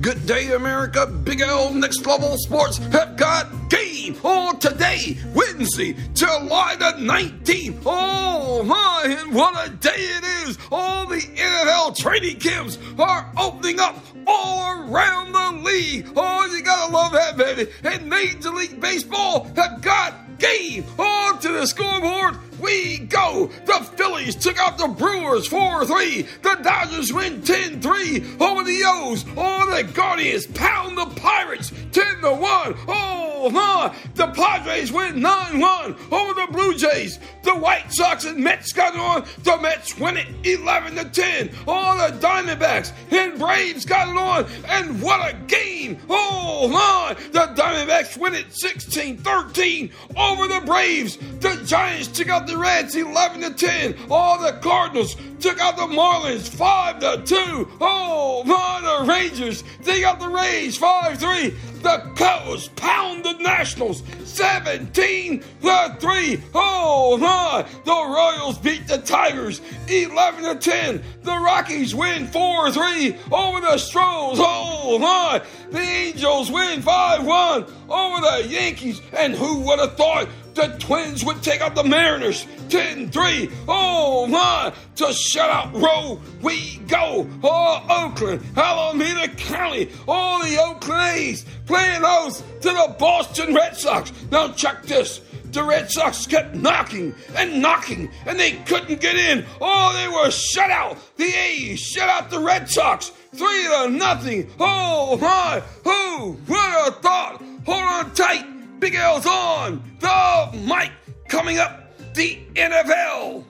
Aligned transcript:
Good 0.00 0.26
day, 0.26 0.52
America. 0.52 1.06
Big 1.06 1.40
L 1.40 1.74
Next 1.74 2.06
Level 2.06 2.36
Sports 2.38 2.78
have 2.78 3.16
got 3.16 3.68
game 3.68 4.16
on 4.22 4.58
today, 4.60 5.18
Wednesday, 5.34 5.96
July 6.14 6.76
the 6.76 6.92
19th. 6.98 7.82
Oh 7.84 8.62
my, 8.62 9.16
and 9.18 9.34
what 9.34 9.66
a 9.66 9.70
day 9.70 9.88
it 9.96 10.48
is. 10.48 10.56
All 10.70 11.06
the 11.06 11.16
NFL 11.16 11.96
training 11.96 12.38
camps 12.38 12.78
are 12.96 13.28
opening 13.36 13.80
up 13.80 13.96
all 14.24 14.88
around 14.88 15.32
the 15.32 15.62
league. 15.64 16.08
Oh, 16.14 16.46
you 16.46 16.62
gotta 16.62 16.92
love 16.92 17.12
that, 17.12 17.36
baby. 17.36 17.68
And 17.82 18.08
Major 18.08 18.50
League 18.50 18.80
Baseball 18.80 19.44
have 19.56 19.82
got 19.82 20.38
game 20.38 20.84
on 20.96 21.40
to 21.40 21.48
the 21.48 21.66
scoreboard 21.66 22.36
we 22.60 22.98
go. 22.98 23.50
The 23.64 23.88
Phillies 23.96 24.34
took 24.34 24.58
out 24.58 24.78
the 24.78 24.88
Brewers 24.88 25.46
4 25.46 25.84
3. 25.84 26.22
The 26.42 26.58
Dodgers 26.62 27.12
win 27.12 27.42
10 27.42 27.80
3 27.80 28.36
over 28.40 28.64
the 28.64 28.82
O's. 28.86 29.24
Oh, 29.36 29.74
the 29.74 29.84
Guardians 29.84 30.46
pound 30.46 30.98
the 30.98 31.06
Pirates 31.20 31.72
10 31.92 32.22
1. 32.22 32.74
Oh, 32.88 33.50
my. 33.50 33.94
The 34.14 34.28
Padres 34.28 34.92
win 34.92 35.20
9 35.20 35.60
1 35.60 35.96
over 36.10 36.34
the 36.34 36.48
Blue 36.50 36.74
Jays. 36.74 37.18
The 37.42 37.54
White 37.54 37.92
Sox 37.92 38.24
and 38.24 38.42
Mets 38.42 38.72
got 38.72 38.96
on. 38.96 39.24
The 39.44 39.56
Mets 39.58 39.96
win 39.98 40.16
it 40.16 40.26
11 40.44 41.12
10. 41.12 41.50
Oh, 41.66 41.96
the 41.96 42.18
Diamondbacks 42.18 42.92
and 43.10 43.38
Braves 43.38 43.84
got 43.84 44.08
it 44.08 44.16
on. 44.16 44.46
And 44.66 45.00
what 45.00 45.32
a 45.32 45.36
game. 45.46 45.98
Oh, 46.10 46.68
my. 46.68 47.14
The 47.30 47.52
Diamondbacks 47.54 48.16
win 48.16 48.34
it 48.34 48.46
16 48.50 49.18
13 49.18 49.90
over 50.16 50.48
the 50.48 50.62
Braves. 50.66 51.16
The 51.16 51.62
Giants 51.64 52.08
took 52.08 52.28
out 52.28 52.47
the 52.48 52.56
Reds 52.56 52.96
11 52.96 53.42
to 53.42 53.50
10. 53.54 53.94
All 54.10 54.40
the 54.40 54.52
Cardinals 54.60 55.16
took 55.40 55.60
out 55.60 55.76
the 55.76 55.82
Marlins 55.82 56.48
5 56.48 56.98
to 57.00 57.22
2. 57.24 57.68
Oh, 57.80 58.42
my, 58.44 58.80
the 58.82 59.06
Rangers, 59.10 59.62
they 59.82 60.00
got 60.00 60.18
the 60.18 60.28
Rays 60.28 60.76
5 60.76 61.18
3. 61.18 61.54
The 61.82 62.12
Cubs 62.16 62.68
pound 62.68 63.24
the 63.24 63.34
Nationals 63.34 64.02
17 64.24 65.40
to 65.40 65.96
3. 66.00 66.42
Oh, 66.54 67.18
my, 67.18 67.66
the 67.84 67.92
Royals 67.92 68.58
beat 68.58 68.88
the 68.88 68.98
Tigers 68.98 69.60
11 69.86 70.44
to 70.44 70.70
10. 70.70 71.02
The 71.22 71.36
Rockies 71.36 71.94
win 71.94 72.26
4 72.26 72.72
3 72.72 73.16
over 73.30 73.60
the 73.60 73.78
Stros. 73.78 74.38
Oh, 74.40 74.98
my, 74.98 75.42
the 75.70 75.78
Angels 75.78 76.50
win 76.50 76.82
5 76.82 77.26
1 77.26 77.64
over 77.88 78.20
the 78.20 78.48
Yankees. 78.48 79.00
And 79.12 79.34
who 79.34 79.60
would 79.60 79.78
have 79.78 79.96
thought? 79.96 80.28
The 80.58 80.76
Twins 80.80 81.24
would 81.24 81.40
take 81.40 81.60
out 81.60 81.76
the 81.76 81.84
Mariners 81.84 82.44
10 82.68 83.10
3. 83.10 83.48
Oh 83.68 84.26
my, 84.26 84.72
to 84.96 85.12
shut 85.12 85.48
out 85.48 85.72
row 85.72 86.20
we 86.42 86.78
go. 86.88 87.28
Oh, 87.44 87.86
Oakland, 87.88 88.42
Alameda 88.56 89.28
County, 89.36 89.88
all 90.08 90.42
the 90.42 90.60
Oakland 90.60 91.16
A's 91.16 91.44
playing 91.64 92.02
those 92.02 92.40
to 92.60 92.70
the 92.70 92.96
Boston 92.98 93.54
Red 93.54 93.76
Sox. 93.76 94.12
Now, 94.32 94.50
check 94.52 94.82
this. 94.82 95.20
The 95.52 95.62
Red 95.62 95.90
Sox 95.90 96.26
kept 96.26 96.56
knocking 96.56 97.14
and 97.36 97.62
knocking, 97.62 98.10
and 98.26 98.38
they 98.38 98.52
couldn't 98.66 99.00
get 99.00 99.16
in. 99.16 99.46
Oh, 99.60 99.92
they 99.94 100.08
were 100.08 100.30
shut 100.30 100.70
out. 100.70 100.98
The 101.16 101.24
A's 101.24 101.78
shut 101.78 102.08
out 102.08 102.30
the 102.30 102.40
Red 102.40 102.68
Sox. 102.68 103.10
Three 103.32 103.62
to 103.62 103.88
nothing. 103.90 104.50
Oh 104.58 105.16
my, 105.18 105.62
who 105.84 106.32
would 106.48 106.58
have 106.58 106.98
thought? 106.98 107.42
Hold 107.64 107.84
on 107.84 108.14
tight. 108.14 108.57
Big 108.78 108.94
L's 108.94 109.26
on 109.26 109.82
the 110.00 110.50
mic. 110.66 110.92
Coming 111.28 111.58
up, 111.58 111.92
the 112.14 112.38
NFL. 112.54 113.44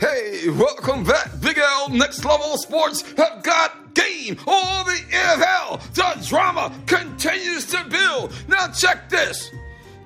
Hey, 0.00 0.48
welcome 0.50 1.04
back. 1.04 1.40
Big 1.40 1.58
L 1.58 1.88
Next 1.90 2.24
Level 2.24 2.56
Sports 2.58 3.02
have 3.12 3.42
got 3.42 3.94
game. 3.94 4.36
All 4.46 4.84
the 4.84 4.98
NFL. 5.10 5.94
The 5.94 6.26
drama 6.26 6.72
continues 6.86 7.66
to 7.66 7.84
build. 7.88 8.32
Now, 8.48 8.68
check 8.68 9.08
this 9.08 9.50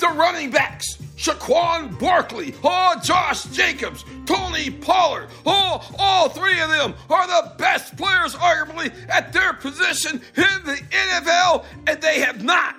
the 0.00 0.08
running 0.08 0.50
backs 0.50 0.98
Saquon 1.20 1.98
Barkley, 1.98 2.54
oh, 2.64 2.98
Josh 3.02 3.44
Jacobs, 3.44 4.06
Tony 4.24 4.70
Pollard, 4.70 5.28
oh, 5.44 5.86
all 5.98 6.30
three 6.30 6.58
of 6.60 6.70
them 6.70 6.94
are 7.10 7.26
the 7.26 7.52
best 7.58 7.94
players, 7.98 8.34
arguably, 8.34 8.90
at 9.10 9.30
their 9.30 9.52
position 9.52 10.22
in 10.34 10.64
the 10.64 10.80
NFL, 10.90 11.66
and 11.86 12.00
they 12.00 12.20
have 12.20 12.42
not, 12.42 12.76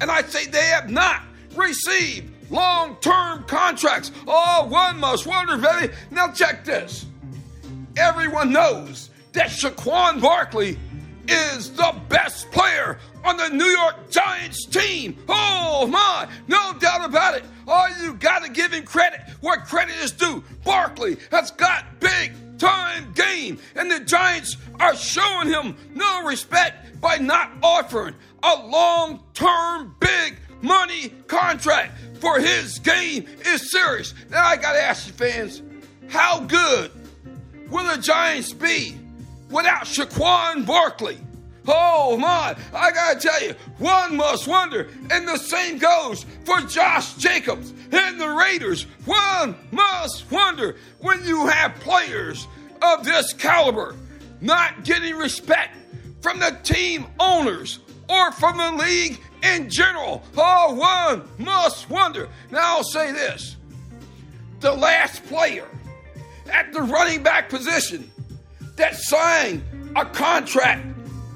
and 0.00 0.10
I 0.10 0.22
say 0.22 0.46
they 0.46 0.68
have 0.68 0.88
not 0.88 1.22
received 1.54 2.32
long 2.50 2.96
term 3.02 3.44
contracts. 3.44 4.10
Oh, 4.26 4.66
one 4.70 4.98
must 4.98 5.26
wonder, 5.26 5.58
baby. 5.58 5.92
Now, 6.10 6.32
check 6.32 6.64
this. 6.64 7.04
Everyone 7.98 8.52
knows 8.52 9.10
that 9.32 9.50
Saquon 9.50 10.22
Barkley 10.22 10.78
is 11.32 11.72
the 11.72 11.94
best 12.08 12.50
player 12.50 12.98
on 13.24 13.36
the 13.36 13.48
New 13.48 13.64
York 13.64 14.10
Giants 14.10 14.66
team. 14.66 15.16
Oh 15.28 15.86
my, 15.86 16.28
no 16.48 16.72
doubt 16.78 17.04
about 17.04 17.34
it. 17.34 17.44
Oh, 17.66 17.86
you 18.02 18.14
got 18.14 18.44
to 18.44 18.50
give 18.50 18.72
him 18.72 18.84
credit 18.84 19.20
where 19.40 19.56
credit 19.58 19.96
is 20.02 20.12
due. 20.12 20.44
Barkley 20.64 21.16
has 21.30 21.50
got 21.50 22.00
big 22.00 22.32
time 22.58 23.12
game, 23.14 23.58
and 23.74 23.90
the 23.90 24.00
Giants 24.00 24.56
are 24.78 24.94
showing 24.94 25.48
him 25.48 25.76
no 25.94 26.24
respect 26.24 27.00
by 27.00 27.16
not 27.16 27.50
offering 27.62 28.14
a 28.42 28.66
long 28.66 29.22
term 29.34 29.94
big 30.00 30.38
money 30.60 31.08
contract 31.26 31.98
for 32.20 32.38
his 32.38 32.78
game 32.78 33.26
is 33.46 33.70
serious. 33.70 34.14
Now 34.30 34.44
I 34.44 34.56
got 34.56 34.72
to 34.72 34.82
ask 34.82 35.06
you 35.06 35.12
fans, 35.12 35.62
how 36.08 36.40
good 36.40 36.90
will 37.68 37.84
the 37.84 38.00
Giants 38.00 38.52
be 38.52 38.96
without 39.52 39.84
Saquon 39.84 40.66
Barkley? 40.66 41.18
Oh 41.68 42.16
my, 42.16 42.56
I 42.74 42.90
gotta 42.90 43.20
tell 43.20 43.40
you, 43.40 43.54
one 43.78 44.16
must 44.16 44.48
wonder, 44.48 44.88
and 45.10 45.28
the 45.28 45.36
same 45.36 45.78
goes 45.78 46.26
for 46.44 46.60
Josh 46.62 47.14
Jacobs 47.14 47.72
and 47.92 48.20
the 48.20 48.28
Raiders. 48.28 48.84
One 49.04 49.54
must 49.70 50.28
wonder 50.30 50.76
when 50.98 51.24
you 51.24 51.46
have 51.46 51.74
players 51.76 52.48
of 52.82 53.04
this 53.04 53.32
caliber 53.32 53.94
not 54.40 54.82
getting 54.82 55.14
respect 55.14 55.76
from 56.20 56.40
the 56.40 56.58
team 56.64 57.06
owners 57.20 57.78
or 58.08 58.32
from 58.32 58.58
the 58.58 58.72
league 58.84 59.20
in 59.42 59.70
general. 59.70 60.22
Oh, 60.36 60.74
one 60.74 61.28
must 61.38 61.88
wonder. 61.88 62.28
Now 62.50 62.78
I'll 62.78 62.84
say 62.84 63.12
this 63.12 63.56
the 64.60 64.72
last 64.72 65.24
player 65.26 65.66
at 66.52 66.72
the 66.72 66.82
running 66.82 67.22
back 67.22 67.48
position 67.48 68.10
that 68.82 68.96
signed 68.96 69.62
a 69.94 70.04
contract 70.04 70.84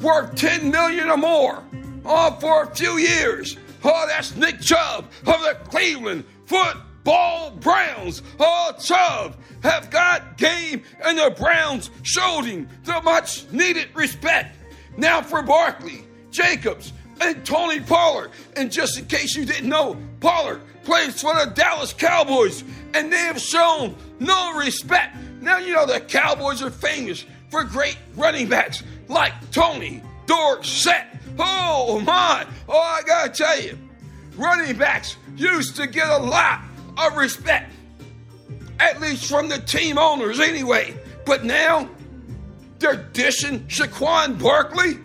worth 0.03 0.35
10 0.35 0.69
million 0.69 1.09
or 1.09 1.17
more 1.17 1.63
oh, 2.05 2.37
for 2.41 2.65
a 2.65 2.75
few 2.75 2.99
years. 2.99 3.57
Oh, 3.85 4.05
that's 4.09 4.35
Nick 4.35 4.61
Chubb 4.61 5.05
of 5.21 5.41
the 5.43 5.57
Cleveland 5.69 6.25
Football 6.47 7.53
Browns. 7.53 8.25
Oh, 8.41 8.73
Chubb 8.83 9.37
have 9.63 9.91
got 9.91 10.37
game, 10.37 10.83
and 11.05 11.19
the 11.19 11.33
Browns 11.39 11.91
showed 12.03 12.47
him 12.47 12.69
the 12.83 13.01
much 13.03 13.49
needed 13.53 13.91
respect. 13.95 14.57
Now 14.97 15.23
for 15.23 15.41
Barkley, 15.41 16.05
Jacobs, 16.33 16.93
and 17.21 17.47
Tony 17.47 17.79
Pollard. 17.79 18.33
And 18.57 18.73
just 18.73 18.99
in 18.99 19.07
case 19.07 19.37
you 19.37 19.45
didn't 19.45 19.69
know, 19.69 19.97
Pollard 20.19 20.63
plays 20.83 21.23
for 21.23 21.33
the 21.33 21.53
Dallas 21.55 21.93
Cowboys, 21.93 22.65
and 22.93 23.13
they 23.13 23.19
have 23.19 23.41
shown 23.41 23.95
no 24.19 24.59
respect. 24.59 25.17
Now, 25.41 25.59
you 25.59 25.75
know 25.75 25.87
the 25.87 26.01
Cowboys 26.01 26.61
are 26.61 26.71
famous 26.71 27.25
for 27.51 27.65
great 27.65 27.99
running 28.17 28.49
backs 28.49 28.83
like 29.09 29.33
Tony 29.51 30.03
Dorsett. 30.27 31.05
Oh 31.39 32.01
my! 32.01 32.47
Oh, 32.69 32.79
I 32.79 33.03
gotta 33.07 33.31
tell 33.31 33.61
you, 33.61 33.79
running 34.37 34.77
backs 34.77 35.17
used 35.37 35.77
to 35.77 35.87
get 35.87 36.09
a 36.09 36.19
lot 36.19 36.63
of 36.97 37.17
respect, 37.17 37.73
at 38.81 39.01
least 39.01 39.29
from 39.29 39.49
the 39.49 39.59
team 39.59 39.99
owners 39.99 40.41
anyway. 40.41 40.97
But 41.25 41.45
now 41.45 41.89
they're 42.79 42.97
dishing 43.13 43.61
Saquon 43.67 44.41
Barkley. 44.41 44.99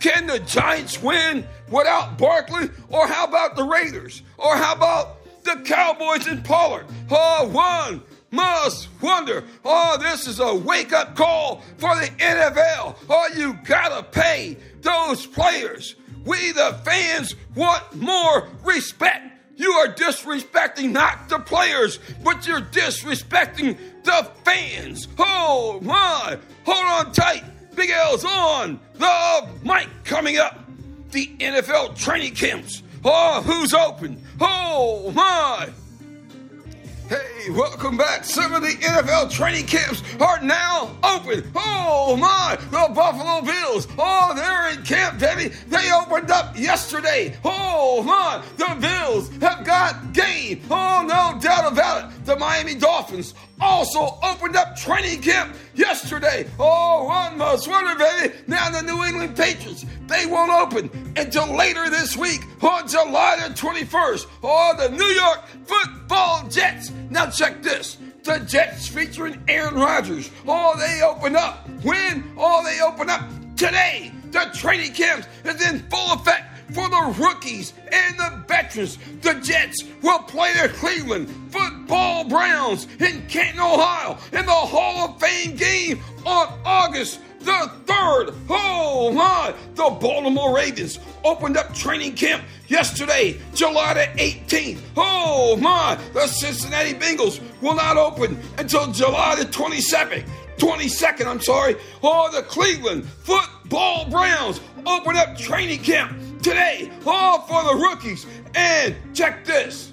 Can 0.00 0.26
the 0.26 0.38
Giants 0.40 1.02
win 1.02 1.46
without 1.70 2.18
Barkley? 2.18 2.68
Or 2.90 3.06
how 3.06 3.24
about 3.24 3.56
the 3.56 3.64
Raiders? 3.64 4.22
Or 4.36 4.56
how 4.56 4.74
about 4.74 5.44
the 5.44 5.62
Cowboys 5.64 6.26
and 6.26 6.44
Pollard? 6.44 6.86
Oh, 7.10 7.48
one 7.48 8.02
must 8.34 8.88
wonder. 9.00 9.44
Oh, 9.64 9.96
this 9.98 10.26
is 10.26 10.40
a 10.40 10.54
wake 10.54 10.92
up 10.92 11.14
call 11.14 11.62
for 11.78 11.94
the 11.94 12.06
NFL. 12.18 12.96
Oh, 13.08 13.28
you 13.36 13.54
gotta 13.64 14.02
pay 14.02 14.56
those 14.80 15.26
players. 15.26 15.94
We, 16.24 16.52
the 16.52 16.78
fans, 16.84 17.36
want 17.54 17.94
more 17.94 18.48
respect. 18.64 19.30
You 19.56 19.70
are 19.72 19.88
disrespecting 19.88 20.90
not 20.90 21.28
the 21.28 21.38
players, 21.38 22.00
but 22.24 22.46
you're 22.46 22.60
disrespecting 22.60 23.78
the 24.02 24.28
fans. 24.44 25.06
Oh 25.18 25.78
my! 25.80 26.38
Hold 26.66 27.06
on 27.06 27.12
tight. 27.12 27.44
Big 27.76 27.90
L's 27.90 28.24
on 28.24 28.80
the 28.94 29.48
mic 29.62 29.88
coming 30.04 30.38
up. 30.38 30.58
The 31.10 31.28
NFL 31.38 31.96
training 31.96 32.34
camps. 32.34 32.82
Oh, 33.04 33.42
who's 33.42 33.74
open? 33.74 34.20
Oh 34.40 35.12
my! 35.12 35.68
Hey, 37.14 37.48
welcome 37.48 37.96
back. 37.96 38.24
Some 38.24 38.54
of 38.54 38.62
the 38.62 38.72
NFL 38.72 39.30
training 39.30 39.66
camps 39.66 40.02
are 40.20 40.40
now 40.42 40.96
open. 41.04 41.48
Oh 41.54 42.16
my, 42.16 42.56
the 42.72 42.92
Buffalo 42.92 43.40
Bills. 43.40 43.86
Oh, 43.96 44.32
they're 44.34 44.70
in 44.70 44.82
camp, 44.82 45.20
baby. 45.20 45.54
They 45.68 45.92
opened 45.92 46.32
up 46.32 46.58
yesterday. 46.58 47.36
Oh 47.44 48.02
my, 48.02 48.42
the 48.56 48.74
Bills 48.80 49.28
have 49.40 49.64
got 49.64 50.12
game. 50.12 50.62
Oh, 50.68 51.04
no 51.06 51.38
doubt 51.40 51.72
about 51.72 52.10
it. 52.10 52.23
The 52.24 52.36
Miami 52.36 52.74
Dolphins 52.74 53.34
also 53.60 54.18
opened 54.22 54.56
up 54.56 54.76
training 54.76 55.20
camp 55.20 55.54
yesterday. 55.74 56.48
Oh, 56.58 57.04
one 57.04 57.36
must 57.36 57.68
wonder, 57.68 57.94
baby. 57.96 58.34
Now 58.46 58.70
the 58.70 58.80
New 58.80 59.04
England 59.04 59.36
Patriots, 59.36 59.84
they 60.06 60.24
won't 60.24 60.50
open 60.50 60.90
until 61.16 61.54
later 61.54 61.90
this 61.90 62.16
week 62.16 62.40
on 62.62 62.88
July 62.88 63.46
the 63.46 63.54
21st. 63.54 64.26
Oh, 64.42 64.74
the 64.78 64.88
New 64.88 65.04
York 65.04 65.44
Football 65.66 66.48
Jets. 66.48 66.90
Now 67.10 67.28
check 67.28 67.62
this. 67.62 67.98
The 68.22 68.38
Jets 68.38 68.88
featuring 68.88 69.42
Aaron 69.46 69.74
Rodgers. 69.74 70.30
Oh, 70.48 70.74
they 70.78 71.02
open 71.02 71.36
up. 71.36 71.68
When? 71.82 72.32
Oh, 72.38 72.64
they 72.64 72.80
open 72.80 73.10
up 73.10 73.28
today. 73.54 74.12
The 74.30 74.50
training 74.54 74.94
camps 74.94 75.28
is 75.44 75.70
in 75.70 75.80
full 75.90 76.14
effect 76.14 76.53
for 76.72 76.88
the 76.88 77.14
rookies 77.18 77.72
and 77.92 78.18
the 78.18 78.44
veterans. 78.46 78.98
The 79.20 79.34
Jets 79.34 79.84
will 80.02 80.20
play 80.20 80.52
the 80.54 80.68
Cleveland 80.68 81.28
Football 81.50 82.24
Browns 82.24 82.86
in 83.00 83.26
Canton, 83.28 83.60
Ohio 83.60 84.18
in 84.32 84.46
the 84.46 84.52
Hall 84.52 85.10
of 85.10 85.20
Fame 85.20 85.56
game 85.56 86.00
on 86.24 86.58
August 86.64 87.20
the 87.44 87.70
3rd. 87.84 88.34
Oh 88.48 89.12
my! 89.12 89.54
The 89.74 89.90
Baltimore 90.00 90.56
Ravens 90.56 90.98
opened 91.24 91.56
up 91.56 91.74
training 91.74 92.14
camp 92.14 92.42
yesterday, 92.68 93.38
July 93.54 93.94
the 93.94 94.20
18th. 94.20 94.80
Oh 94.96 95.56
my! 95.56 95.98
The 96.12 96.26
Cincinnati 96.26 96.94
Bengals 96.94 97.40
will 97.60 97.74
not 97.74 97.96
open 97.96 98.38
until 98.58 98.90
July 98.90 99.36
the 99.36 99.44
27th. 99.44 100.26
22nd, 100.56 101.26
I'm 101.26 101.40
sorry. 101.40 101.76
Oh, 102.02 102.30
the 102.30 102.42
Cleveland 102.42 103.04
Football 103.04 104.08
Browns 104.08 104.60
open 104.86 105.16
up 105.16 105.36
training 105.36 105.80
camp 105.80 106.16
today, 106.44 106.92
all 107.06 107.40
for 107.42 107.64
the 107.64 107.74
rookies. 107.80 108.26
And 108.54 108.94
check 109.14 109.44
this 109.44 109.92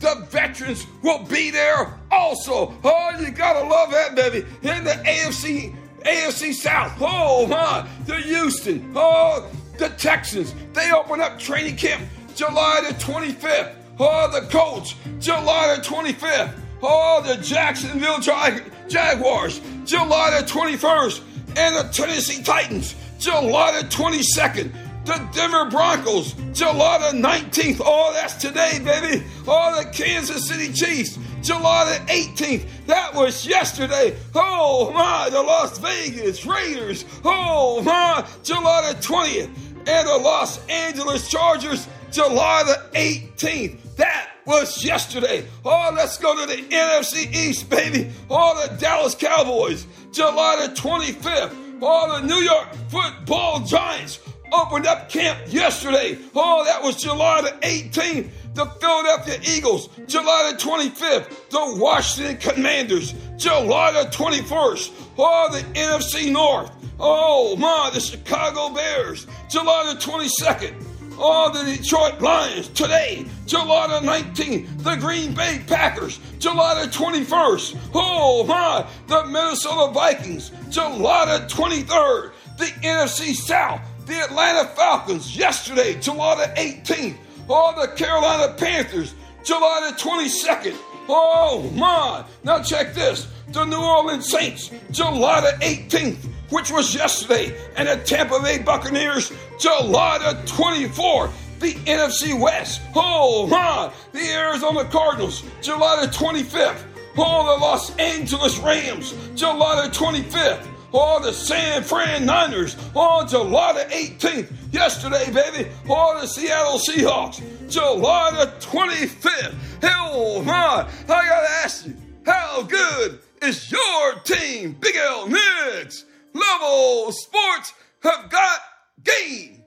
the 0.00 0.26
veterans 0.30 0.86
will 1.02 1.24
be 1.24 1.50
there 1.50 1.98
also. 2.10 2.74
Oh, 2.84 3.10
you 3.18 3.30
gotta 3.30 3.66
love 3.66 3.90
that, 3.90 4.14
baby. 4.14 4.46
In 4.62 4.84
the 4.84 4.92
AFC, 4.92 5.74
AFC 6.02 6.52
South. 6.54 6.92
Oh 7.00 7.46
my, 7.46 7.88
the 8.06 8.16
Houston. 8.16 8.92
Oh, 8.94 9.50
the 9.76 9.88
Texans. 9.90 10.54
They 10.72 10.92
open 10.92 11.20
up 11.20 11.38
training 11.38 11.76
camp 11.76 12.04
July 12.34 12.80
the 12.86 12.94
25th. 12.94 13.74
Oh, 13.98 14.30
the 14.30 14.46
Colts, 14.48 14.94
July 15.18 15.74
the 15.76 15.82
25th. 15.82 16.54
Oh, 16.80 17.20
the 17.26 17.42
Jacksonville 17.42 18.20
Jag- 18.20 18.62
Jaguars, 18.88 19.60
July 19.84 20.40
the 20.40 20.46
21st. 20.46 21.22
And 21.56 21.74
the 21.74 21.90
Tennessee 21.92 22.42
Titans, 22.42 22.94
July 23.18 23.80
the 23.82 23.88
22nd 23.88 24.72
the 25.08 25.28
Denver 25.32 25.70
Broncos, 25.70 26.34
July 26.52 27.10
the 27.10 27.18
19th. 27.18 27.80
Oh, 27.82 28.12
that's 28.12 28.34
today, 28.34 28.78
baby. 28.78 29.24
Oh, 29.46 29.82
the 29.82 29.88
Kansas 29.90 30.46
City 30.46 30.70
Chiefs, 30.72 31.18
July 31.40 31.98
the 31.98 32.12
18th. 32.12 32.66
That 32.86 33.14
was 33.14 33.46
yesterday. 33.46 34.14
Oh, 34.34 34.92
my, 34.92 35.30
the 35.30 35.42
Las 35.42 35.78
Vegas 35.78 36.44
Raiders. 36.44 37.06
Oh, 37.24 37.82
my, 37.82 38.26
July 38.42 38.92
the 38.92 38.98
20th. 39.00 39.50
And 39.88 40.06
the 40.06 40.18
Los 40.18 40.64
Angeles 40.68 41.30
Chargers, 41.30 41.88
July 42.10 42.64
the 42.64 42.98
18th. 42.98 43.96
That 43.96 44.30
was 44.44 44.84
yesterday. 44.84 45.46
Oh, 45.64 45.90
let's 45.96 46.18
go 46.18 46.38
to 46.38 46.54
the 46.54 46.62
NFC 46.68 47.34
East, 47.34 47.70
baby. 47.70 48.10
Oh, 48.28 48.66
the 48.66 48.76
Dallas 48.76 49.14
Cowboys, 49.14 49.86
July 50.12 50.66
the 50.66 50.74
25th. 50.74 51.78
Oh, 51.80 52.20
the 52.20 52.26
New 52.26 52.42
York 52.42 52.74
football 52.88 53.60
giants 53.60 54.18
opened 54.52 54.86
up 54.86 55.08
camp 55.08 55.38
yesterday. 55.48 56.18
Oh, 56.34 56.64
that 56.64 56.82
was 56.82 56.96
July 56.96 57.42
the 57.42 57.66
18th. 57.66 58.30
The 58.54 58.66
Philadelphia 58.66 59.38
Eagles, 59.56 59.88
July 60.06 60.50
the 60.52 60.58
25th. 60.58 61.50
The 61.50 61.80
Washington 61.80 62.36
Commanders, 62.38 63.14
July 63.36 63.92
the 63.92 64.10
21st. 64.10 64.92
Oh, 65.16 65.48
the 65.52 65.62
NFC 65.78 66.32
North. 66.32 66.72
Oh, 67.00 67.54
my, 67.56 67.90
the 67.94 68.00
Chicago 68.00 68.74
Bears, 68.74 69.26
July 69.48 69.92
the 69.94 70.00
22nd. 70.00 70.74
Oh, 71.20 71.50
the 71.52 71.76
Detroit 71.76 72.20
Lions 72.20 72.68
today, 72.68 73.26
July 73.46 73.86
the 73.88 74.06
19th. 74.06 74.82
The 74.82 74.96
Green 74.96 75.34
Bay 75.34 75.60
Packers, 75.66 76.18
July 76.38 76.84
the 76.84 76.90
21st. 76.90 77.76
Oh, 77.94 78.44
my, 78.44 78.86
the 79.06 79.26
Minnesota 79.26 79.92
Vikings, 79.92 80.50
July 80.70 81.38
the 81.38 81.46
23rd. 81.46 82.32
The 82.58 82.64
NFC 82.82 83.34
South, 83.34 83.80
the 84.08 84.24
Atlanta 84.24 84.66
Falcons 84.70 85.36
yesterday, 85.36 86.00
July 86.00 86.46
the 86.46 86.60
18th. 86.60 87.16
Oh, 87.48 87.78
the 87.78 87.92
Carolina 87.94 88.54
Panthers, 88.54 89.14
July 89.44 89.90
the 89.90 89.96
22nd. 90.02 90.76
Oh, 91.10 91.70
my. 91.74 92.24
Now 92.42 92.62
check 92.62 92.94
this. 92.94 93.28
The 93.48 93.64
New 93.64 93.76
Orleans 93.76 94.28
Saints, 94.28 94.70
July 94.90 95.40
the 95.40 95.64
18th, 95.64 96.24
which 96.50 96.70
was 96.70 96.94
yesterday. 96.94 97.56
And 97.76 97.88
the 97.88 97.96
Tampa 98.04 98.40
Bay 98.42 98.58
Buccaneers, 98.58 99.32
July 99.58 100.18
the 100.18 100.42
24th. 100.50 101.32
The 101.60 101.72
NFC 101.72 102.38
West, 102.38 102.80
oh, 102.94 103.46
my. 103.46 103.92
The 104.12 104.32
Arizona 104.32 104.84
Cardinals, 104.84 105.42
July 105.60 106.06
the 106.06 106.12
25th. 106.12 106.84
Oh, 107.16 107.56
the 107.56 107.60
Los 107.60 107.96
Angeles 107.96 108.58
Rams, 108.58 109.12
July 109.34 109.86
the 109.86 109.92
25th. 109.92 110.66
Oh, 110.92 111.20
the 111.22 111.32
San 111.32 111.82
Fran 111.82 112.24
Niners 112.24 112.76
on 112.94 113.28
July 113.28 113.72
the 113.74 113.94
18th. 113.94 114.50
Yesterday, 114.72 115.30
baby. 115.30 115.70
Oh, 115.88 116.18
the 116.20 116.26
Seattle 116.26 116.78
Seahawks. 116.78 117.42
July 117.68 118.30
the 118.32 118.50
25th. 118.58 119.54
Hell, 119.82 120.42
my. 120.42 120.88
I 121.04 121.06
gotta 121.06 121.50
ask 121.62 121.86
you, 121.86 121.94
how 122.24 122.62
good 122.62 123.18
is 123.42 123.70
your 123.70 124.14
team? 124.20 124.76
Big 124.80 124.96
L 124.96 125.28
Next. 125.28 126.06
Level 126.32 127.12
Sports 127.12 127.74
have 128.02 128.30
got 128.30 128.60
game. 129.04 129.64